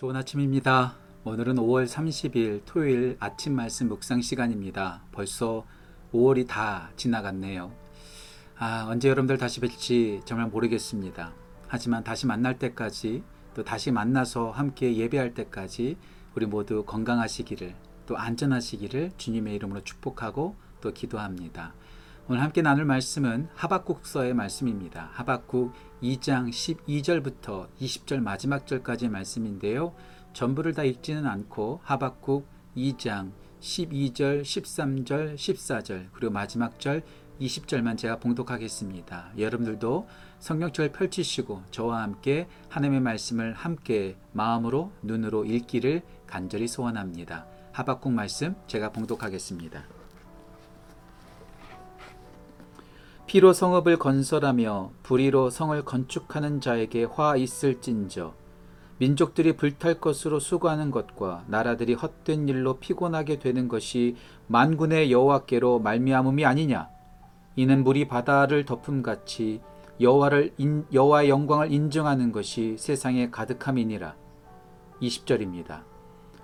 좋은 0.00 0.16
아침입니다. 0.16 0.96
오늘은 1.24 1.56
5월 1.56 1.86
30일 1.86 2.62
토요일 2.64 3.18
아침 3.20 3.54
말씀 3.54 3.86
묵상 3.90 4.22
시간입니다. 4.22 5.02
벌써 5.12 5.66
5월이 6.14 6.48
다 6.48 6.90
지나갔네요. 6.96 7.70
아, 8.56 8.86
언제 8.88 9.10
여러분들 9.10 9.36
다시 9.36 9.60
뵐지 9.60 10.24
정말 10.24 10.48
모르겠습니다. 10.48 11.34
하지만 11.68 12.02
다시 12.02 12.26
만날 12.26 12.58
때까지 12.58 13.22
또 13.52 13.62
다시 13.62 13.90
만나서 13.90 14.52
함께 14.52 14.96
예배할 14.96 15.34
때까지 15.34 15.98
우리 16.34 16.46
모두 16.46 16.82
건강하시기를 16.86 17.74
또 18.06 18.16
안전하시기를 18.16 19.10
주님의 19.18 19.54
이름으로 19.56 19.84
축복하고 19.84 20.56
또 20.80 20.94
기도합니다. 20.94 21.74
오늘 22.28 22.42
함께 22.42 22.62
나눌 22.62 22.84
말씀은 22.84 23.48
하박국서의 23.54 24.34
말씀입니다. 24.34 25.10
하박국 25.14 25.72
2장 26.02 26.50
12절부터 26.50 27.68
20절 27.80 28.20
마지막 28.20 28.66
절까지의 28.66 29.10
말씀인데요. 29.10 29.94
전부를 30.32 30.74
다 30.74 30.84
읽지는 30.84 31.26
않고 31.26 31.80
하박국 31.82 32.46
2장 32.76 33.32
12절, 33.60 34.42
13절, 34.42 35.34
14절 35.34 36.08
그리고 36.12 36.32
마지막 36.32 36.78
절 36.78 37.02
20절만 37.40 37.96
제가 37.98 38.20
봉독하겠습니다. 38.20 39.32
여러분들도 39.36 40.06
성경책을 40.38 40.92
펼치시고 40.92 41.62
저와 41.70 42.02
함께 42.02 42.46
하나님의 42.68 43.00
말씀을 43.00 43.54
함께 43.54 44.16
마음으로 44.32 44.92
눈으로 45.02 45.44
읽기를 45.44 46.02
간절히 46.26 46.68
소원합니다. 46.68 47.46
하박국 47.72 48.12
말씀 48.12 48.54
제가 48.66 48.92
봉독하겠습니다. 48.92 49.99
피로 53.30 53.52
성읍을 53.52 53.98
건설하며 53.98 54.90
불의로 55.04 55.50
성을 55.50 55.80
건축하는 55.84 56.60
자에게 56.60 57.04
화 57.04 57.36
있을진저 57.36 58.34
민족들이 58.98 59.56
불탈 59.56 60.00
것으로 60.00 60.40
수고하는 60.40 60.90
것과 60.90 61.44
나라들이 61.46 61.94
헛된 61.94 62.48
일로 62.48 62.80
피곤하게 62.80 63.38
되는 63.38 63.68
것이 63.68 64.16
만군의 64.48 65.12
여호와께로 65.12 65.78
말미암음이 65.78 66.44
아니냐 66.44 66.88
이는 67.54 67.84
물이 67.84 68.08
바다를 68.08 68.64
덮음같이 68.64 69.60
여호와를 70.00 70.54
인, 70.58 70.84
여호와의 70.92 71.28
영광을 71.28 71.72
인정하는 71.72 72.32
것이 72.32 72.74
세상에 72.78 73.30
가득함이니라 73.30 74.16
20절입니다. 75.00 75.82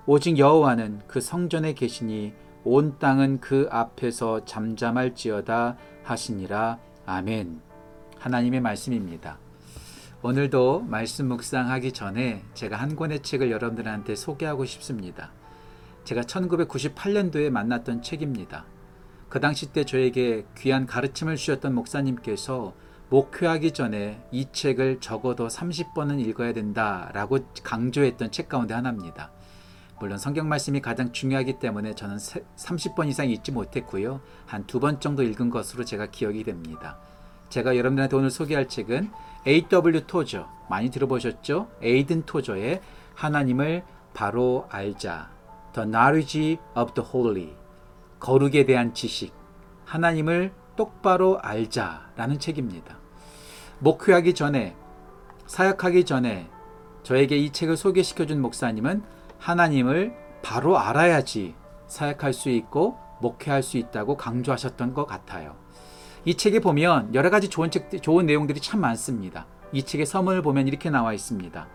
오직 0.07 0.39
여호와는 0.39 1.01
그 1.09 1.21
성전에 1.21 1.75
계시니 1.75 2.46
온 2.69 2.99
땅은 2.99 3.39
그 3.41 3.69
앞에서 3.71 4.45
잠잠할지어다 4.45 5.77
하시니라. 6.03 6.81
아멘. 7.07 7.61
하나님의 8.19 8.61
말씀입니다. 8.61 9.39
오늘도 10.21 10.81
말씀 10.81 11.29
묵상하기 11.29 11.93
전에 11.93 12.43
제가 12.55 12.75
한 12.75 12.97
권의 12.97 13.23
책을 13.23 13.53
여러분들한테 13.53 14.17
소개하고 14.17 14.65
싶습니다. 14.65 15.31
제가 16.03 16.23
1998년도에 16.23 17.51
만났던 17.51 18.03
책입니다. 18.03 18.65
그 19.29 19.39
당시 19.39 19.73
때 19.73 19.85
저에게 19.85 20.45
귀한 20.59 20.87
가르침을 20.87 21.37
주셨던 21.37 21.73
목사님께서 21.73 22.75
목회하기 23.11 23.71
전에 23.75 24.21
이 24.33 24.47
책을 24.51 24.99
적어도 24.99 25.47
30번은 25.47 26.19
읽어야 26.27 26.53
된다라고 26.53 27.39
강조했던 27.63 28.33
책 28.33 28.49
가운데 28.49 28.75
하나입니다. 28.75 29.31
물론 29.99 30.19
성경 30.19 30.49
말씀이 30.49 30.81
가장 30.81 31.11
중요하기 31.13 31.59
때문에 31.59 31.95
저는 31.95 32.17
30번 32.19 33.09
이상 33.09 33.31
읽지 33.31 33.51
못했고요. 33.53 34.21
한 34.45 34.67
두 34.67 34.79
번 34.79 35.01
정도 35.01 35.23
읽은 35.23 35.49
것으로 35.51 35.85
제가 35.85 36.07
기억이 36.07 36.45
됩니다. 36.45 36.99
제가 37.49 37.77
여러분들한테 37.77 38.17
오늘 38.17 38.31
소개할 38.31 38.69
책은 38.69 39.11
A.W. 39.47 40.07
토저 40.07 40.49
많이 40.69 40.91
들어보셨죠? 40.91 41.69
에이든 41.81 42.27
토저의 42.27 42.83
하나님을 43.15 43.85
바로 44.13 44.67
알자 44.71 45.31
The 45.73 45.89
Knowledge 45.91 46.59
of 46.77 46.93
the 46.95 47.09
Holy 47.15 47.55
거룩에 48.19 48.65
대한 48.67 48.93
지식 48.93 49.33
하나님을 49.85 50.53
똑바로 50.77 51.39
알자라는 51.41 52.39
책입니다. 52.39 52.99
목회하기 53.79 54.35
전에 54.35 54.75
사역하기 55.47 56.05
전에 56.05 56.51
저에게 57.03 57.37
이 57.37 57.51
책을 57.51 57.77
소개시켜 57.77 58.27
준 58.27 58.43
목사님은 58.43 59.03
하나님을 59.39 60.15
바로 60.43 60.79
알아야지 60.79 61.55
사역할 61.87 62.33
수 62.33 62.51
있고 62.51 62.99
목회할 63.21 63.63
수 63.63 63.79
있다고 63.79 64.17
강조하셨던 64.17 64.95
것 64.95 65.07
같아요. 65.07 65.57
이 66.25 66.35
책에 66.35 66.61
보면 66.61 67.15
여러 67.15 67.31
가지 67.31 67.49
좋은 67.49 67.71
책, 67.71 68.03
좋은 68.03 68.27
내용들이 68.27 68.61
참 68.61 68.81
많습니다. 68.81 69.47
이 69.73 69.83
책의 69.83 70.07
서문을 70.07 70.43
보면 70.43 70.67
이렇게 70.69 70.91
나와 70.91 71.13
있습니다. 71.13 71.67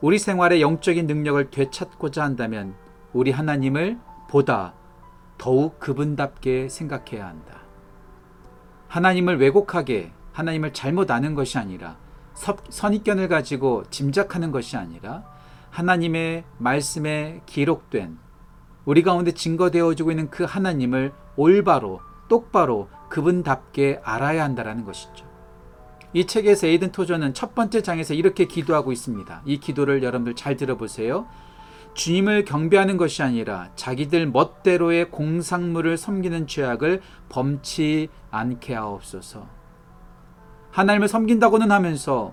우리 0.00 0.18
생활의 0.18 0.60
영적인 0.60 1.06
능력을 1.06 1.50
되찾고자 1.50 2.22
한다면 2.22 2.74
우리 3.12 3.30
하나님을 3.30 3.98
보다 4.28 4.74
더욱 5.38 5.78
그분답게 5.78 6.68
생각해야 6.68 7.26
한다. 7.26 7.60
하나님을 8.88 9.38
왜곡하게 9.38 10.12
하나님을 10.32 10.72
잘못 10.72 11.10
아는 11.10 11.34
것이 11.34 11.58
아니라 11.58 11.96
선입견을 12.34 13.28
가지고 13.28 13.84
짐작하는 13.90 14.50
것이 14.50 14.76
아니라 14.76 15.24
하나님의 15.74 16.44
말씀에 16.58 17.42
기록된 17.46 18.16
우리 18.84 19.02
가운데 19.02 19.32
증거되어지고 19.32 20.12
있는 20.12 20.30
그 20.30 20.44
하나님을 20.44 21.12
올바로 21.36 22.00
똑바로 22.28 22.88
그분답게 23.08 24.00
알아야 24.04 24.44
한다라는 24.44 24.84
것이죠. 24.84 25.26
이 26.12 26.26
책에서 26.26 26.68
에이든 26.68 26.92
토저는 26.92 27.34
첫 27.34 27.56
번째 27.56 27.82
장에서 27.82 28.14
이렇게 28.14 28.44
기도하고 28.44 28.92
있습니다. 28.92 29.42
이 29.46 29.58
기도를 29.58 30.04
여러분들 30.04 30.36
잘 30.36 30.56
들어보세요. 30.56 31.26
주님을 31.94 32.44
경배하는 32.44 32.96
것이 32.96 33.24
아니라 33.24 33.70
자기들 33.74 34.28
멋대로의 34.28 35.10
공상물을 35.10 35.96
섬기는 35.96 36.46
죄악을 36.46 37.02
범치 37.28 38.10
않게 38.30 38.74
하옵소서. 38.74 39.48
하나님을 40.70 41.08
섬긴다고는 41.08 41.72
하면서 41.72 42.32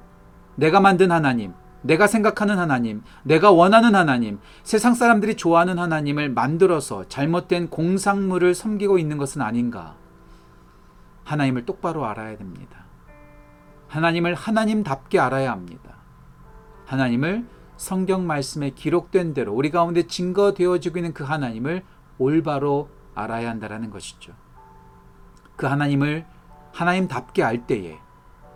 내가 0.56 0.80
만든 0.80 1.12
하나님, 1.12 1.54
내가 1.82 2.08
생각하는 2.08 2.60
하나님, 2.60 3.02
내가 3.24 3.52
원하는 3.52 3.96
하나님, 3.96 4.40
세상 4.64 4.94
사람들이 4.94 5.36
좋아하는 5.36 5.80
하나님을 5.80 6.30
만들어서 6.30 7.08
잘못된 7.08 7.70
공상물을 7.70 8.54
섬기고 8.54 9.00
있는 9.00 9.18
것은 9.18 9.42
아닌가? 9.42 9.96
하나님을 11.24 11.66
똑바로 11.66 12.06
알아야 12.06 12.38
됩니다. 12.38 12.86
하나님을 13.88 14.36
하나님답게 14.36 15.20
알아야 15.20 15.52
합니다. 15.52 15.96
하나님을 16.86 17.46
성경 17.78 18.28
말씀에 18.28 18.72
기록된 18.72 19.34
대로 19.34 19.54
우리 19.54 19.72
가운데 19.72 20.06
증거되어지고 20.06 21.00
있는 21.00 21.14
그 21.14 21.24
하나님을 21.24 21.84
올바로 22.20 22.90
알아야 23.16 23.50
한다는 23.50 23.90
것이죠. 23.90 24.34
그 25.56 25.66
하나님을 25.66 26.26
하나님답게 26.74 27.44
알 27.44 27.66
때에 27.66 27.98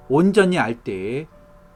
온전히 0.09 0.59
알 0.59 0.83
때에 0.83 1.27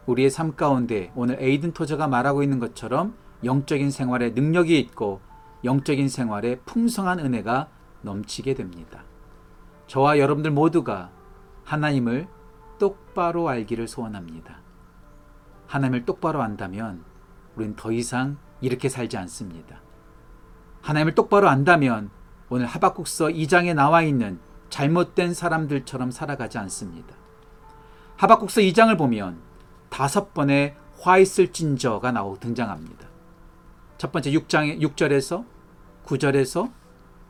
우리의 0.09 0.31
삶 0.31 0.55
가운데 0.55 1.11
오늘 1.15 1.39
에이든 1.39 1.73
토저가 1.73 2.07
말하고 2.07 2.41
있는 2.41 2.59
것처럼 2.59 3.13
영적인 3.43 3.91
생활에 3.91 4.31
능력이 4.31 4.79
있고 4.79 5.21
영적인 5.63 6.09
생활에 6.09 6.59
풍성한 6.65 7.19
은혜가 7.19 7.67
넘치게 8.01 8.55
됩니다. 8.55 9.03
저와 9.85 10.17
여러분들 10.17 10.49
모두가 10.49 11.11
하나님을 11.63 12.27
똑바로 12.79 13.49
알기를 13.49 13.87
소원합니다. 13.87 14.61
하나님을 15.67 16.05
똑바로 16.05 16.41
안다면 16.41 17.03
우리는 17.55 17.75
더 17.75 17.91
이상 17.91 18.37
이렇게 18.61 18.89
살지 18.89 19.15
않습니다. 19.17 19.79
하나님을 20.81 21.13
똑바로 21.13 21.49
안다면 21.49 22.09
오늘 22.49 22.65
하박국서 22.65 23.27
2장에 23.27 23.75
나와 23.75 24.01
있는 24.01 24.39
잘못된 24.69 25.35
사람들처럼 25.35 26.09
살아가지 26.09 26.57
않습니다. 26.57 27.13
하박국서 28.17 28.61
2장을 28.61 28.97
보면 28.97 29.48
다섯 29.89 30.33
번의 30.33 30.75
화 30.99 31.17
있을진저가 31.17 32.11
나오 32.11 32.37
등장합니다. 32.39 33.07
첫 33.97 34.11
번째 34.11 34.31
6장의 34.31 34.81
6절에서 34.81 35.45
9절에서 36.05 36.71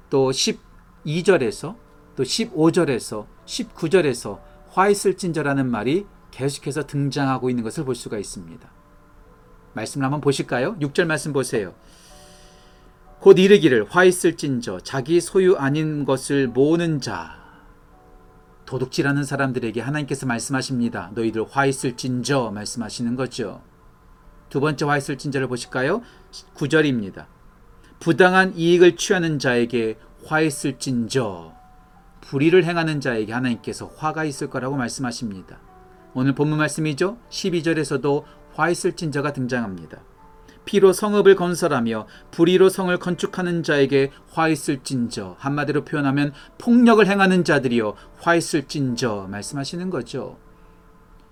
또 0.10 0.32
12절에서 0.32 1.76
또 2.16 2.24
15절에서 2.24 3.26
19절에서 3.46 4.40
화 4.70 4.90
있을진저라는 4.90 5.70
말이 5.70 6.06
계속해서 6.32 6.86
등장하고 6.86 7.50
있는 7.50 7.64
것을 7.64 7.86
볼 7.86 7.96
수가 7.96 8.18
있습니다. 8.18 8.70
말씀을 9.74 10.06
한번 10.06 10.22
보실까요? 10.22 10.76
6절 10.80 11.06
말씀 11.06 11.34
보세요. 11.34 11.74
곧 13.20 13.38
이르기를 13.38 13.86
화 13.90 14.04
있을진저 14.04 14.80
자기 14.82 15.20
소유 15.20 15.56
아닌 15.58 16.06
것을 16.06 16.48
모으는 16.48 17.02
자 17.02 17.39
도둑질하는 18.70 19.24
사람들에게 19.24 19.82
하나님께서 19.82 20.28
말씀하십니다. 20.28 21.10
너희들 21.16 21.44
화 21.50 21.66
있을진저 21.66 22.52
말씀하시는 22.54 23.16
거죠. 23.16 23.64
두 24.50 24.60
번째 24.60 24.86
화 24.86 24.96
있을진저를 24.96 25.48
보실까요? 25.48 26.04
9절입니다. 26.54 27.26
부당한 28.00 28.56
이익을 28.56 28.96
취하는 28.96 29.40
자에게 29.40 29.98
화 30.24 30.42
있을진저 30.42 31.52
불의를 32.22 32.64
행하는 32.64 33.02
자에게 33.02 33.34
하나님께서 33.34 33.88
화가 33.88 34.26
있을 34.26 34.52
거라고 34.52 34.78
말씀하십니다. 34.78 35.58
오늘 36.14 36.36
본문 36.36 36.60
말씀이죠. 36.60 37.18
12절에서도 37.32 38.24
화 38.54 38.70
있을진저가 38.70 39.34
등장합니다. 39.34 39.98
피로 40.66 40.94
성읍을 40.94 41.36
건설하며 41.36 42.08
불의로 42.32 42.70
성을 42.70 42.96
건축하는 42.98 43.64
자에게 43.64 44.12
화 44.32 44.50
있을진저 44.50 45.36
한마디로 45.40 45.84
표현하면 45.84 46.34
폭력을 46.58 47.06
행하는 47.06 47.44
자들이여 47.44 47.96
화 48.20 48.36
있을진저 48.36 49.28
말씀하시는 49.30 49.90
거죠. 49.90 50.38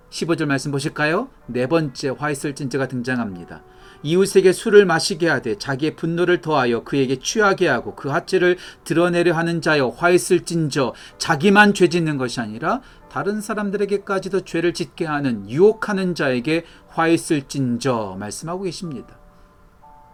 15절 0.10 0.46
말씀 0.46 0.72
보실까요? 0.72 1.30
네 1.48 1.68
번째 1.68 2.10
화 2.10 2.32
있을진저가 2.32 2.88
등장합니다. 2.88 3.64
이웃에게 4.04 4.54
술을 4.54 4.86
마시게 4.86 5.28
하되 5.28 5.58
자기의 5.58 5.96
분노를 5.96 6.42
더하여 6.42 6.84
그에게 6.84 7.20
취하게 7.20 7.68
하고 7.68 7.96
그 7.96 8.10
하체를 8.10 8.58
드러내려 8.84 9.34
하는 9.34 9.62
자여 9.62 9.90
화 9.90 10.10
있을진저 10.10 10.94
자기만 11.18 11.74
죄 11.74 11.88
짓는 11.88 12.18
것이 12.18 12.40
아니라 12.40 12.82
다른 13.10 13.42
사람들에게까지도 13.42 14.42
죄를 14.42 14.74
짓게 14.74 15.06
하는 15.06 15.50
유혹하는 15.50 16.16
자에게 16.16 16.66
화 16.88 17.08
있을진저 17.08 18.18
말씀하고 18.20 18.64
계십니다. 18.64 19.18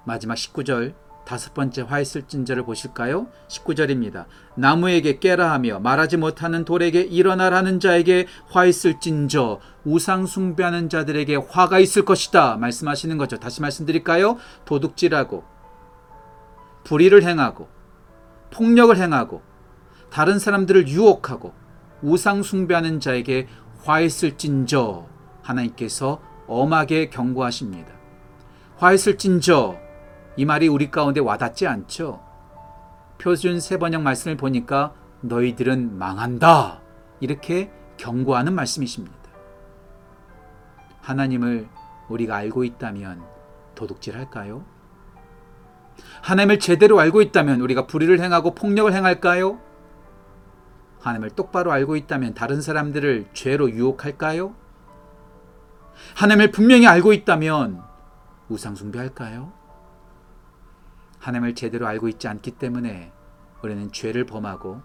마지막 0.05 0.35
19절 0.35 0.93
다섯 1.25 1.53
번째 1.53 1.83
화 1.83 1.99
있을 1.99 2.23
진저를 2.23 2.63
보실까요? 2.63 3.27
19절입니다. 3.47 4.25
나무에게 4.55 5.19
깨라 5.19 5.51
하며 5.51 5.79
말하지 5.79 6.17
못하는 6.17 6.65
돌에게 6.65 7.01
일어나라는 7.01 7.79
자에게 7.79 8.27
화 8.47 8.65
있을 8.65 8.99
진저 8.99 9.59
우상 9.85 10.25
숭배하는 10.25 10.89
자들에게 10.89 11.35
화가 11.35 11.79
있을 11.79 12.03
것이다 12.05 12.57
말씀하시는 12.57 13.17
거죠. 13.17 13.37
다시 13.39 13.61
말씀드릴까요? 13.61 14.37
도둑질하고 14.65 15.43
불의를 16.83 17.23
행하고 17.23 17.69
폭력을 18.51 18.95
행하고 18.95 19.41
다른 20.09 20.39
사람들을 20.39 20.87
유혹하고 20.89 21.53
우상 22.01 22.43
숭배하는 22.43 22.99
자에게 22.99 23.47
화 23.83 24.01
있을 24.01 24.37
진저 24.37 25.07
하나님께서 25.41 26.21
엄하게 26.47 27.09
경고하십니다. 27.09 27.91
화 28.75 28.91
있을 28.93 29.17
진저 29.17 29.82
이 30.35 30.45
말이 30.45 30.67
우리 30.67 30.89
가운데 30.89 31.19
와닿지 31.19 31.67
않죠. 31.67 32.23
표준 33.17 33.59
세번역 33.59 34.01
말씀을 34.01 34.35
보니까 34.37 34.93
너희들은 35.21 35.97
망한다. 35.97 36.81
이렇게 37.19 37.71
경고하는 37.97 38.53
말씀이십니다. 38.53 39.15
하나님을 41.01 41.67
우리가 42.09 42.35
알고 42.35 42.63
있다면 42.63 43.21
도둑질 43.75 44.17
할까요? 44.17 44.65
하나님을 46.21 46.59
제대로 46.59 46.99
알고 46.99 47.21
있다면 47.21 47.61
우리가 47.61 47.85
불의를 47.87 48.19
행하고 48.19 48.55
폭력을 48.55 48.91
행할까요? 48.91 49.59
하나님을 51.01 51.31
똑바로 51.31 51.71
알고 51.71 51.95
있다면 51.97 52.33
다른 52.33 52.61
사람들을 52.61 53.27
죄로 53.33 53.69
유혹할까요? 53.69 54.55
하나님을 56.15 56.51
분명히 56.51 56.87
알고 56.87 57.13
있다면 57.13 57.81
우상숭배할까요? 58.49 59.51
하나님을 61.23 61.55
제대로 61.55 61.87
알고 61.87 62.09
있지 62.09 62.27
않기 62.27 62.51
때문에 62.51 63.13
우리는 63.63 63.91
죄를 63.93 64.25
범하고 64.25 64.81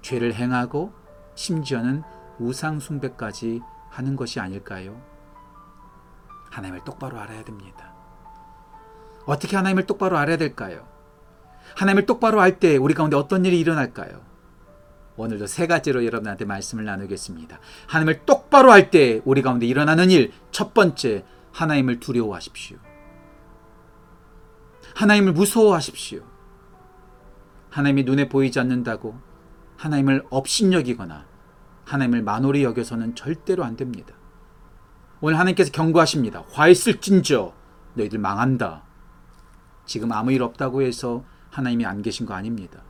죄를 0.00 0.32
행하고 0.32 0.94
심지어는 1.34 2.02
우상 2.38 2.80
숭배까지 2.80 3.60
하는 3.90 4.16
것이 4.16 4.40
아닐까요? 4.40 5.00
하나님을 6.50 6.84
똑바로 6.84 7.18
알아야 7.20 7.44
됩니다. 7.44 7.92
어떻게 9.26 9.56
하나님을 9.56 9.84
똑바로 9.84 10.16
알아야 10.16 10.38
될까요? 10.38 10.88
하나님을 11.76 12.06
똑바로 12.06 12.40
알 12.40 12.58
때 12.58 12.76
우리 12.78 12.94
가운데 12.94 13.16
어떤 13.16 13.44
일이 13.44 13.60
일어날까요? 13.60 14.22
오늘도 15.16 15.46
세 15.46 15.66
가지로 15.66 16.06
여러분한테 16.06 16.46
말씀을 16.46 16.84
나누겠습니다. 16.86 17.60
하나님을 17.88 18.24
똑바로 18.24 18.72
할 18.72 18.90
때 18.90 19.20
우리 19.26 19.42
가운데 19.42 19.66
일어나는 19.66 20.10
일, 20.10 20.32
첫 20.50 20.72
번째, 20.72 21.24
하나님을 21.52 22.00
두려워하십시오. 22.00 22.78
하나님을 24.94 25.32
무서워하십시오. 25.32 26.22
하나님이 27.70 28.04
눈에 28.04 28.28
보이지 28.28 28.60
않는다고 28.60 29.18
하나님을 29.76 30.24
업신여기거나 30.30 31.26
하나님을 31.84 32.22
만홀히 32.22 32.62
여겨서는 32.62 33.14
절대로 33.14 33.64
안 33.64 33.76
됩니다. 33.76 34.14
오늘 35.20 35.38
하나님께서 35.38 35.72
경고하십니다. 35.72 36.44
화 36.50 36.68
있을진저 36.68 37.52
너희들 37.94 38.18
망한다. 38.18 38.84
지금 39.84 40.12
아무 40.12 40.32
일 40.32 40.42
없다고 40.42 40.82
해서 40.82 41.24
하나님이 41.50 41.84
안 41.84 42.02
계신 42.02 42.26
거 42.26 42.34
아닙니다. 42.34 42.82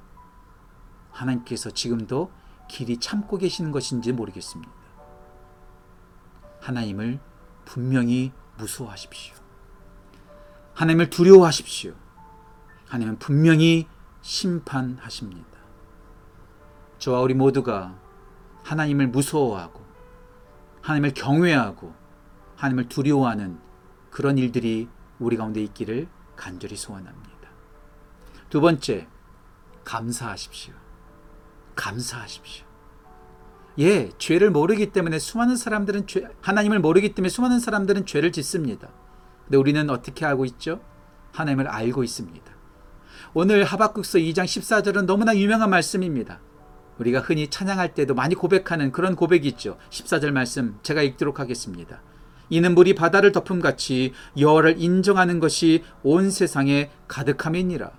하나님께서 1.11 1.71
지금도 1.71 2.31
길이 2.69 2.99
참고 2.99 3.39
계시는 3.39 3.73
것인지 3.73 4.13
모르겠습니다. 4.13 4.73
하나님을 6.61 7.21
분명히 7.65 8.33
무서워하십시오. 8.59 9.44
하나님을 10.75 11.11
두려워하십시오. 11.11 11.95
하나님은 12.87 13.19
분명히 13.19 13.87
심판하십니다. 14.23 15.45
저와 16.99 17.21
우리 17.21 17.35
모두가 17.35 17.99
하나님을 18.63 19.09
무서워하고 19.09 19.85
하나님을 20.83 21.15
경외하고 21.15 21.95
하나님을 22.57 22.89
두려워하는 22.89 23.59
그런 24.11 24.39
일들이 24.39 24.89
우리 25.19 25.37
가운데 25.37 25.63
있기를 25.63 26.09
간절히 26.37 26.77
소원합니다. 26.77 27.35
두 28.49 28.61
번째, 28.61 29.09
감사하십시오. 29.85 30.75
감사하십시오. 31.75 32.65
예, 33.81 34.11
죄를 34.19 34.51
모르기 34.51 34.93
때문에 34.93 35.19
수많은 35.19 35.57
사람들은 35.57 36.07
죄, 36.07 36.29
하나님을 36.41 36.79
모르기 36.79 37.15
때문에 37.15 37.29
수많은 37.29 37.59
사람들은 37.59 38.07
죄를 38.07 38.31
짓습니다. 38.33 38.91
근데 39.45 39.57
우리는 39.57 39.89
어떻게 39.91 40.25
알고 40.25 40.45
있죠? 40.47 40.81
하나님을 41.33 41.69
알고 41.69 42.05
있습니다. 42.05 42.53
오늘 43.35 43.65
하박국서 43.65 44.19
2장 44.19 44.45
14절은 44.45 45.07
너무나 45.07 45.37
유명한 45.37 45.71
말씀입니다. 45.71 46.41
우리가 46.99 47.21
흔히 47.21 47.49
찬양할 47.49 47.95
때도 47.95 48.15
많이 48.15 48.35
고백하는 48.35 48.93
그런 48.93 49.17
고백이 49.17 49.49
있죠. 49.49 49.77
14절 49.91 50.31
말씀 50.31 50.79
제가 50.83 51.03
읽도록 51.03 51.41
하겠습니다. 51.41 52.03
이는 52.51 52.75
물이 52.75 52.95
바다를 52.95 53.33
덮음 53.33 53.61
같이 53.61 54.13
여호와를 54.39 54.77
인정하는 54.79 55.41
것이 55.41 55.83
온 56.03 56.31
세상에 56.31 56.91
가득함이니라. 57.09 57.91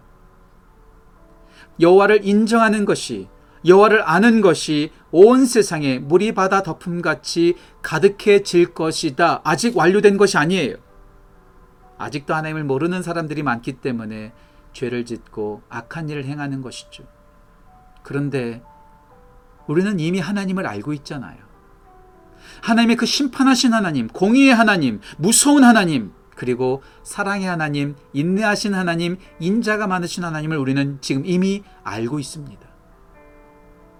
여호와를 1.81 2.25
인정하는 2.25 2.85
것이 2.85 3.27
여호와를 3.65 4.07
아는 4.07 4.41
것이 4.41 4.91
온 5.11 5.45
세상에 5.45 5.99
물이 5.99 6.33
바다 6.33 6.61
덮음 6.63 7.01
같이 7.01 7.55
가득해질 7.81 8.73
것이다. 8.73 9.41
아직 9.43 9.75
완료된 9.75 10.17
것이 10.17 10.37
아니에요. 10.37 10.84
아직도 11.97 12.33
하나님을 12.33 12.63
모르는 12.63 13.01
사람들이 13.01 13.43
많기 13.43 13.73
때문에 13.73 14.33
죄를 14.73 15.05
짓고 15.05 15.63
악한 15.69 16.09
일을 16.09 16.25
행하는 16.25 16.61
것이죠. 16.61 17.05
그런데 18.03 18.61
우리는 19.67 19.99
이미 19.99 20.19
하나님을 20.19 20.67
알고 20.67 20.93
있잖아요. 20.93 21.37
하나님의 22.61 22.95
그 22.97 23.05
심판하신 23.05 23.73
하나님, 23.73 24.07
공의의 24.07 24.53
하나님, 24.53 25.01
무서운 25.17 25.63
하나님, 25.63 26.13
그리고 26.35 26.83
사랑의 27.03 27.47
하나님, 27.47 27.95
인내하신 28.13 28.75
하나님, 28.75 29.17
인자가 29.39 29.87
많으신 29.87 30.23
하나님을 30.23 30.57
우리는 30.57 30.99
지금 31.01 31.25
이미 31.25 31.63
알고 31.83 32.19
있습니다. 32.19 32.67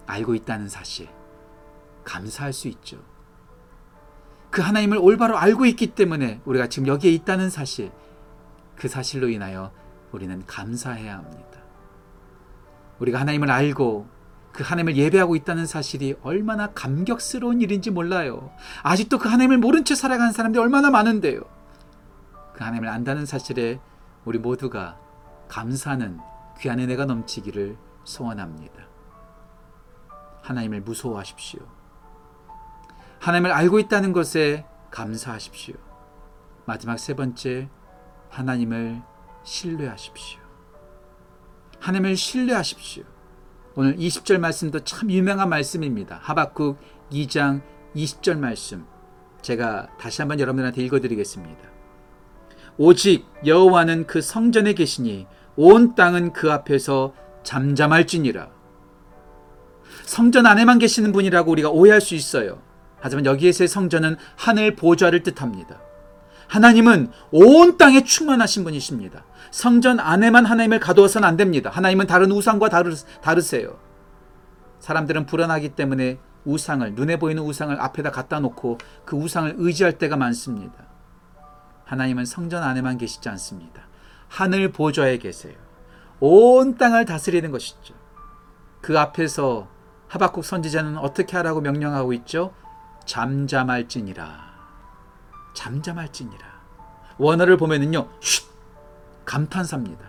알고 0.06 0.36
있다는 0.36 0.70
사실, 0.70 1.08
감사할 2.04 2.54
수 2.54 2.68
있죠. 2.68 3.15
그 4.56 4.62
하나님을 4.62 4.98
올바로 5.00 5.38
알고 5.38 5.66
있기 5.66 5.88
때문에 5.88 6.40
우리가 6.46 6.68
지금 6.68 6.88
여기에 6.88 7.12
있다는 7.12 7.50
사실, 7.50 7.92
그 8.78 8.88
사실로 8.88 9.28
인하여 9.28 9.74
우리는 10.14 10.46
감사해야 10.46 11.18
합니다. 11.18 11.60
우리가 13.00 13.20
하나님을 13.20 13.52
알고 13.52 14.08
그 14.54 14.64
하나님을 14.64 14.96
예배하고 14.96 15.36
있다는 15.36 15.66
사실이 15.66 16.16
얼마나 16.22 16.68
감격스러운 16.68 17.60
일인지 17.60 17.92
몰라요. 17.92 18.50
아직도 18.82 19.18
그 19.18 19.28
하나님을 19.28 19.58
모른 19.58 19.84
채 19.84 19.94
살아가는 19.94 20.32
사람들이 20.32 20.64
얼마나 20.64 20.90
많은데요. 20.90 21.42
그 22.54 22.64
하나님을 22.64 22.88
안다는 22.88 23.26
사실에 23.26 23.82
우리 24.24 24.40
모두가 24.40 24.98
감사하는 25.50 26.18
귀한 26.62 26.80
은혜가 26.80 27.04
넘치기를 27.04 27.76
소원합니다. 28.06 28.88
하나님을 30.44 30.80
무서워하십시오. 30.80 31.60
하나님을 33.26 33.52
알고 33.52 33.80
있다는 33.80 34.14
것에 34.14 34.66
감사하십시오. 34.92 35.74
마지막 36.66 37.00
세 37.00 37.16
번째, 37.16 37.70
하나님을 38.30 39.02
신뢰하십시오. 39.44 40.40
하나님을 41.80 42.18
신뢰하십시오. 42.18 43.04
오늘 43.74 43.96
20절 43.96 44.38
말씀도 44.38 44.82
참 44.82 45.10
유명한 45.10 45.50
말씀입니다. 45.50 46.20
하박국 46.22 46.78
2장 47.12 47.64
20절 47.96 48.38
말씀. 48.38 48.86
제가 49.42 49.90
다시 49.98 50.22
한번 50.22 50.40
여러분들한테 50.40 50.84
읽어드리겠습니다. 50.84 51.68
오직 52.78 53.26
여호와는 53.44 54.06
그 54.06 54.22
성전에 54.22 54.74
계시니 54.74 55.26
온 55.56 55.96
땅은 55.96 56.32
그 56.32 56.52
앞에서 56.52 57.16
잠잠할지니라. 57.42 58.52
성전 60.04 60.46
안에만 60.46 60.78
계시는 60.78 61.12
분이라고 61.12 61.52
우리가 61.52 61.72
오해할 61.72 62.02
수 62.02 62.14
있어요. 62.14 62.62
하지만 63.06 63.28
여기에서의 63.28 63.68
성전은 63.68 64.18
하늘 64.36 64.76
보좌를 64.76 65.22
뜻합니다. 65.22 65.80
하나님은 66.48 67.12
온 67.30 67.78
땅에 67.78 68.04
충만하신 68.04 68.64
분이십니다. 68.64 69.24
성전 69.52 70.00
안에만 70.00 70.44
하나님을 70.44 70.80
가두어서는 70.80 71.28
안 71.28 71.38
됩니다. 71.38 71.70
하나님은 71.70 72.08
다른 72.08 72.32
우상과 72.32 72.70
다르, 72.70 72.96
다르세요. 73.22 73.78
사람들은 74.80 75.28
불안하기 75.28 75.76
때문에 75.76 76.18
우상을 76.46 76.96
눈에 76.96 77.20
보이는 77.20 77.44
우상을 77.44 77.80
앞에다 77.80 78.10
갖다 78.10 78.40
놓고 78.40 78.80
그 79.06 79.16
우상을 79.16 79.54
의지할 79.56 80.00
때가 80.00 80.18
많습니다. 80.18 80.74
하나님은 81.84 82.26
성전 82.26 82.64
안에만 82.64 82.98
계시지 82.98 83.30
않습니다. 83.30 83.84
하늘 84.30 84.72
보좌에 84.72 85.20
계세요. 85.20 85.54
온 86.20 86.76
땅을 86.76 87.06
다스리는 87.06 87.52
것이죠. 87.52 87.94
그 88.82 88.98
앞에서 88.98 89.68
하박국 90.08 90.44
선지자는 90.44 90.98
어떻게 90.98 91.38
하라고 91.38 91.62
명령하고 91.62 92.12
있죠? 92.14 92.52
잠잠할지니라. 93.06 94.54
잠잠할지니라. 95.54 96.46
원어를 97.18 97.58
보면은요, 97.58 98.10
쉿! 98.20 98.46
감탄사입니다. 99.26 100.06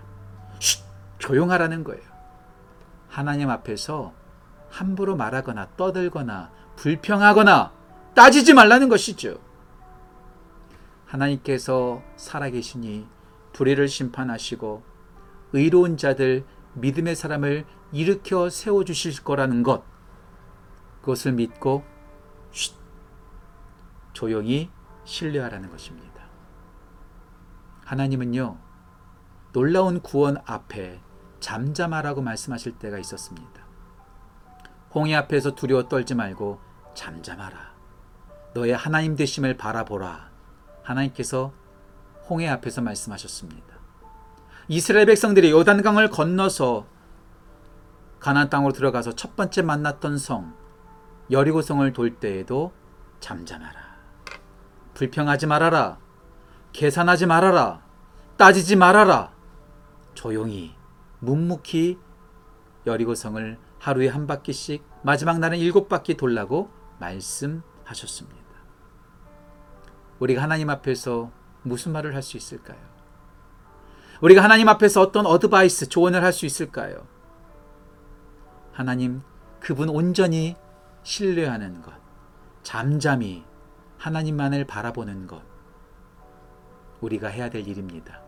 쉿! 0.58 0.84
조용하라는 1.18 1.84
거예요. 1.84 2.02
하나님 3.08 3.48
앞에서 3.50 4.12
함부로 4.70 5.16
말하거나 5.16 5.68
떠들거나 5.76 6.50
불평하거나 6.76 7.72
따지지 8.14 8.52
말라는 8.54 8.88
것이죠. 8.88 9.38
하나님께서 11.06 12.02
살아계시니 12.16 13.06
불의를 13.52 13.88
심판하시고 13.88 14.82
의로운 15.52 15.96
자들 15.96 16.44
믿음의 16.74 17.16
사람을 17.16 17.64
일으켜 17.92 18.50
세워 18.50 18.84
주실 18.84 19.22
거라는 19.22 19.62
것 19.62 19.84
그것을 21.00 21.32
믿고 21.32 21.84
쉿 21.86 21.95
조용히 24.16 24.70
신뢰하라는 25.04 25.70
것입니다. 25.70 26.22
하나님은요 27.84 28.56
놀라운 29.52 30.00
구원 30.00 30.38
앞에 30.46 31.02
잠잠하라고 31.40 32.22
말씀하실 32.22 32.78
때가 32.78 32.98
있었습니다. 32.98 33.66
홍해 34.94 35.14
앞에서 35.14 35.54
두려워 35.54 35.86
떨지 35.86 36.14
말고 36.14 36.58
잠잠하라. 36.94 37.74
너의 38.54 38.74
하나님 38.74 39.16
되심을 39.16 39.58
바라보라. 39.58 40.30
하나님께서 40.82 41.52
홍해 42.30 42.48
앞에서 42.48 42.80
말씀하셨습니다. 42.80 43.76
이스라엘 44.68 45.04
백성들이 45.04 45.50
요단강을 45.50 46.08
건너서 46.08 46.86
가나안 48.18 48.48
땅으로 48.48 48.72
들어가서 48.72 49.12
첫 49.12 49.36
번째 49.36 49.60
만났던 49.60 50.16
성 50.16 50.54
여리고성을 51.30 51.92
돌 51.92 52.16
때에도 52.18 52.72
잠잠하라. 53.20 53.85
불평하지 54.96 55.46
말아라. 55.46 55.98
계산하지 56.72 57.26
말아라. 57.26 57.82
따지지 58.38 58.76
말아라. 58.76 59.30
조용히 60.14 60.74
묵묵히 61.20 61.98
여리고성을 62.86 63.58
하루에 63.78 64.08
한 64.08 64.26
바퀴씩 64.26 64.82
마지막 65.02 65.38
날은 65.38 65.58
일곱 65.58 65.90
바퀴 65.90 66.16
돌라고 66.16 66.70
말씀하셨습니다. 66.98 68.36
우리가 70.18 70.42
하나님 70.42 70.70
앞에서 70.70 71.30
무슨 71.62 71.92
말을 71.92 72.14
할 72.14 72.22
수 72.22 72.38
있을까요? 72.38 72.78
우리가 74.22 74.42
하나님 74.42 74.66
앞에서 74.66 75.02
어떤 75.02 75.26
어드바이스, 75.26 75.90
조언을 75.90 76.24
할 76.24 76.32
수 76.32 76.46
있을까요? 76.46 77.06
하나님, 78.72 79.20
그분 79.60 79.90
온전히 79.90 80.56
신뢰하는 81.02 81.82
것, 81.82 81.92
잠잠히 82.62 83.44
하나님만을 83.98 84.64
바라보는 84.66 85.26
것, 85.26 85.42
우리가 87.00 87.28
해야 87.28 87.50
될 87.50 87.66
일입니다. 87.66 88.20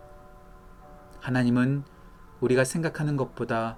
하나님은 1.20 1.84
우리가 2.40 2.64
생각하는 2.64 3.16
것보다 3.16 3.76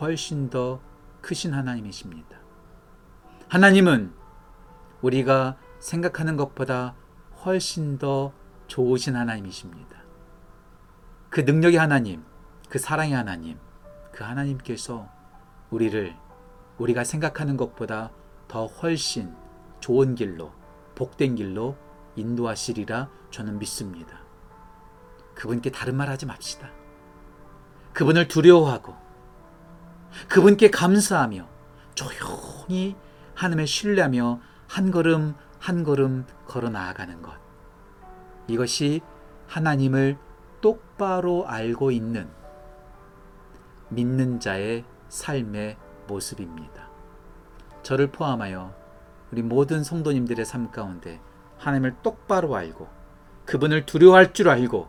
훨씬 0.00 0.50
더 0.50 0.80
크신 1.20 1.52
하나님이십니다. 1.52 2.38
하나님은 3.48 4.12
우리가 5.02 5.56
생각하는 5.78 6.36
것보다 6.36 6.94
훨씬 7.44 7.98
더 7.98 8.32
좋으신 8.66 9.16
하나님이십니다. 9.16 9.98
그 11.28 11.40
능력의 11.40 11.78
하나님, 11.78 12.24
그 12.68 12.78
사랑의 12.78 13.14
하나님, 13.14 13.58
그 14.12 14.24
하나님께서 14.24 15.08
우리를 15.70 16.14
우리가 16.78 17.04
생각하는 17.04 17.56
것보다 17.56 18.10
더 18.48 18.66
훨씬 18.66 19.34
좋은 19.80 20.14
길로, 20.14 20.52
복된 21.00 21.36
길로 21.36 21.78
인도하시리라 22.16 23.08
저는 23.30 23.58
믿습니다. 23.58 24.20
그분께 25.34 25.70
다른 25.70 25.96
말 25.96 26.10
하지 26.10 26.26
맙시다. 26.26 26.68
그분을 27.94 28.28
두려워하고, 28.28 28.94
그분께 30.28 30.70
감사하며, 30.70 31.48
조용히 31.94 32.96
하나님을 33.34 33.66
신뢰하며 33.66 34.40
한 34.68 34.90
걸음 34.90 35.34
한 35.58 35.84
걸음 35.84 36.26
걸어 36.46 36.68
나아가는 36.68 37.22
것. 37.22 37.32
이것이 38.46 39.00
하나님을 39.46 40.18
똑바로 40.60 41.46
알고 41.46 41.92
있는 41.92 42.28
믿는 43.88 44.38
자의 44.38 44.84
삶의 45.08 45.78
모습입니다. 46.06 46.90
저를 47.82 48.08
포함하여 48.08 48.79
우리 49.32 49.42
모든 49.42 49.84
성도님들의 49.84 50.44
삶 50.44 50.70
가운데 50.70 51.20
하나님을 51.58 51.96
똑바로 52.02 52.56
알고 52.56 52.88
그분을 53.44 53.86
두려워할 53.86 54.32
줄 54.32 54.48
알고 54.48 54.88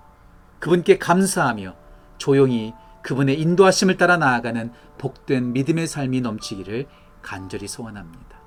그분께 0.59 0.97
감사하며 0.97 1.75
조용히 2.17 2.73
그분의 3.03 3.39
인도하심을 3.41 3.97
따라 3.97 4.17
나아가는 4.17 4.71
복된 4.97 5.53
믿음의 5.53 5.87
삶이 5.87 6.21
넘치기를 6.21 6.87
간절히 7.21 7.67
소원합니다. 7.67 8.39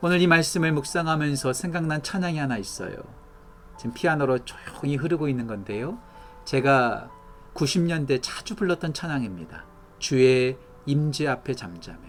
오늘 0.00 0.20
이 0.20 0.28
말씀을 0.28 0.72
묵상하면서 0.72 1.52
생각난 1.52 2.02
찬양이 2.02 2.38
하나 2.38 2.56
있어요. 2.56 2.94
지금 3.76 3.94
피아노로 3.94 4.44
조용히 4.44 4.96
흐르고 4.96 5.28
있는 5.28 5.48
건데요. 5.48 5.98
제가 6.44 7.10
90년대 7.54 8.20
자주 8.22 8.54
불렀던 8.54 8.94
찬양입니다. 8.94 9.64
주의 9.98 10.56
임재 10.86 11.26
앞에 11.26 11.54
잠잠해. 11.54 12.00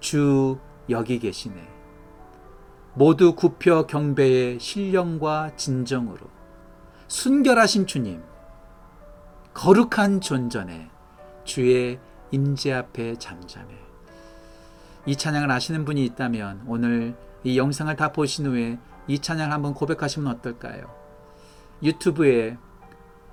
주 0.00 0.58
여기 0.88 1.18
계시네. 1.18 1.81
모두 2.94 3.34
굽혀 3.34 3.86
경배의 3.86 4.60
신령과 4.60 5.56
진정으로 5.56 6.18
순결하신 7.08 7.86
주님 7.86 8.22
거룩한 9.54 10.20
존전에 10.20 10.90
주의 11.44 11.98
임재 12.30 12.72
앞에 12.72 13.16
잠잠해. 13.16 13.74
이 15.04 15.16
찬양을 15.16 15.50
아시는 15.50 15.84
분이 15.84 16.04
있다면 16.06 16.62
오늘 16.66 17.14
이 17.44 17.58
영상을 17.58 17.94
다 17.96 18.12
보신 18.12 18.46
후에 18.46 18.78
이 19.08 19.18
찬양을 19.18 19.52
한번 19.52 19.74
고백하시면 19.74 20.32
어떨까요? 20.36 20.90
유튜브에 21.82 22.56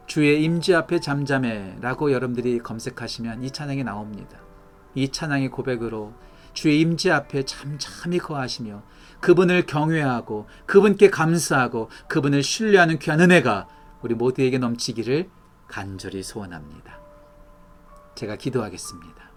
주의 0.08 0.44
임지 0.44 0.74
앞에 0.74 1.00
잠잠해라고 1.00 2.12
여러분들이 2.12 2.60
검색하시면 2.60 3.44
이 3.44 3.52
찬양이 3.52 3.84
나옵니다. 3.84 4.40
이 4.96 5.10
찬양의 5.10 5.50
고백으로 5.50 6.14
주의 6.60 6.82
임지 6.82 7.10
앞에 7.10 7.44
잠잠히 7.46 8.18
거하시며 8.18 8.84
그분을 9.22 9.66
경외하고 9.66 10.46
그분께 10.66 11.10
감사하고 11.10 11.90
그분을 12.10 12.44
신뢰하는 12.44 13.00
귀한 13.00 13.22
은혜가 13.22 13.70
우리 14.02 14.14
모두에게 14.14 14.58
넘치기를 14.58 15.30
간절히 15.70 16.22
소원합니다. 16.22 17.00
제가 18.16 18.36
기도하겠습니다. 18.36 19.32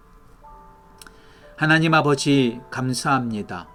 하나님 1.55 1.93
아버지 1.93 2.59
감사합니다. 2.69 3.69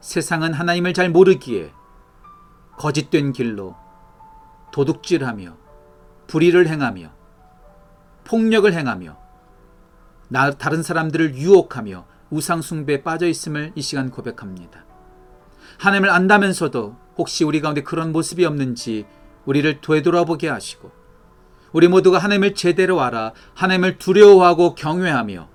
세상은 0.00 0.52
하나님을 0.52 0.92
잘 0.92 1.08
모르기에 1.08 1.70
거짓된 2.78 3.32
길로 3.32 3.76
도둑질하며 4.72 5.56
불의를 6.26 6.66
행하며 6.66 7.12
폭력을 8.24 8.72
행하며 8.72 9.16
나 10.30 10.50
다른 10.50 10.82
사람들을 10.82 11.36
유혹하며 11.36 12.10
우상 12.32 12.62
숭배에 12.62 13.02
빠져 13.02 13.26
있음을 13.28 13.72
이 13.74 13.82
시간 13.82 14.10
고백합니다. 14.10 14.86
하나님을 15.78 16.08
안다면서도 16.08 16.96
혹시 17.18 17.44
우리 17.44 17.60
가운데 17.60 17.82
그런 17.82 18.10
모습이 18.10 18.46
없는지 18.46 19.04
우리를 19.44 19.82
되돌아보게 19.82 20.48
하시고 20.48 20.90
우리 21.72 21.88
모두가 21.88 22.18
하나님을 22.18 22.54
제대로 22.54 23.02
알아 23.02 23.32
하나님을 23.54 23.98
두려워하고 23.98 24.74
경외하며 24.74 25.48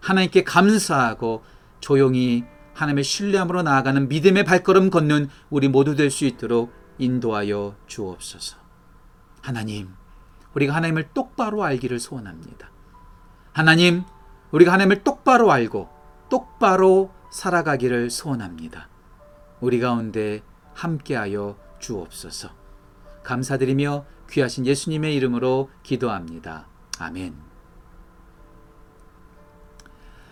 하나님께 0.00 0.44
감사하고 0.44 1.42
조용히 1.80 2.44
하나님의 2.74 3.02
신뢰함으로 3.02 3.62
나아가는 3.62 4.08
믿음의 4.08 4.44
발걸음 4.44 4.90
걷는 4.90 5.28
우리 5.50 5.68
모두 5.68 5.96
될 5.96 6.10
수 6.10 6.24
있도록 6.24 6.72
인도하여 6.98 7.74
주옵소서. 7.88 8.58
하나님, 9.40 9.88
우리가 10.54 10.74
하나님을 10.74 11.08
똑바로 11.14 11.64
알기를 11.64 11.98
소원합니다. 11.98 12.70
하나님, 13.52 14.04
우리가 14.52 14.72
하나님을 14.72 15.02
똑바로 15.02 15.50
알고 15.50 16.01
똑바로 16.32 17.10
살아가기를 17.30 18.08
소원합니다. 18.08 18.88
우리 19.60 19.78
가운데 19.80 20.40
함께하여 20.72 21.58
주옵소서. 21.78 22.48
감사드리며 23.22 24.06
귀하신 24.30 24.64
예수님의 24.64 25.14
이름으로 25.14 25.68
기도합니다. 25.82 26.68
아멘. 26.98 27.34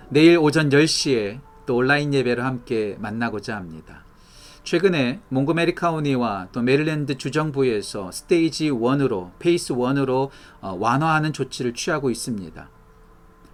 내일 0.09 0.39
오전 0.39 0.71
10시에 0.71 1.41
또 1.67 1.77
온라인 1.77 2.15
예배로 2.15 2.43
함께 2.43 2.97
만나고자 2.99 3.55
합니다. 3.55 4.03
최근에 4.65 5.21
몽고메리 5.29 5.75
카운티와 5.75 6.49
또 6.53 6.63
메릴랜드 6.63 7.19
주정부에서 7.19 8.11
stage 8.11 8.71
1으로 8.71 9.33
phase 9.39 9.75
1으로 9.75 10.31
어, 10.63 10.77
완화하는 10.81 11.35
조치를 11.35 11.75
취하고 11.75 12.09
있습니다. 12.09 12.80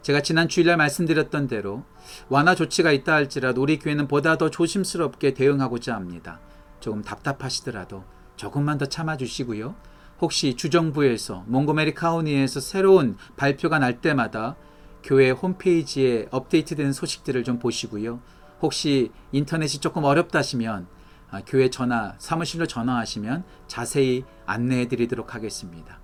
제가 0.06 0.20
지난 0.20 0.46
주일날 0.46 0.76
말씀드렸던 0.76 1.48
대로 1.48 1.82
완화 2.28 2.54
조치가 2.54 2.92
있다 2.92 3.12
할지라도 3.12 3.60
우리 3.60 3.80
교회는 3.80 4.06
보다 4.06 4.38
더 4.38 4.50
조심스럽게 4.50 5.34
대응하고자 5.34 5.96
합니다. 5.96 6.38
조금 6.78 7.02
답답하시더라도 7.02 8.04
조금만 8.36 8.78
더 8.78 8.86
참아 8.86 9.16
주시고요. 9.16 9.75
혹시 10.20 10.54
주정부에서 10.54 11.42
몽고메리 11.48 11.94
카운티에서 11.94 12.60
새로운 12.60 13.16
발표가 13.36 13.80
날 13.80 14.00
때마다 14.00 14.54
교회 15.02 15.30
홈페이지에 15.30 16.28
업데이트된 16.30 16.92
소식들을 16.92 17.42
좀 17.42 17.58
보시고요. 17.58 18.20
혹시 18.62 19.10
인터넷이 19.32 19.80
조금 19.80 20.04
어렵다시면 20.04 20.86
아, 21.32 21.40
교회 21.44 21.68
전화 21.68 22.14
사무실로 22.18 22.68
전화하시면 22.68 23.42
자세히 23.66 24.22
안내해 24.46 24.86
드리도록 24.86 25.34
하겠습니다. 25.34 25.98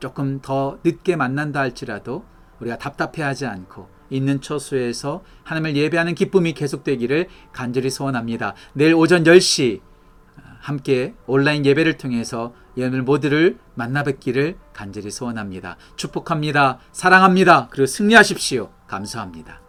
조금 0.00 0.40
더 0.40 0.78
늦게 0.84 1.16
만난다 1.16 1.60
할지라도 1.60 2.31
우리가 2.62 2.78
답답해하지 2.78 3.46
않고 3.46 3.88
있는 4.10 4.40
처소에서 4.40 5.22
하나님을 5.44 5.76
예배하는 5.76 6.14
기쁨이 6.14 6.52
계속되기를 6.52 7.28
간절히 7.52 7.90
소원합니다. 7.90 8.54
내일 8.74 8.94
오전 8.94 9.24
10시 9.24 9.80
함께 10.60 11.14
온라인 11.26 11.66
예배를 11.66 11.96
통해서 11.98 12.54
여러분 12.76 13.04
모두를 13.04 13.58
만나 13.74 14.02
뵙기를 14.02 14.56
간절히 14.72 15.10
소원합니다. 15.10 15.76
축복합니다. 15.96 16.78
사랑합니다. 16.92 17.68
그리고 17.70 17.86
승리하십시오. 17.86 18.70
감사합니다. 18.86 19.61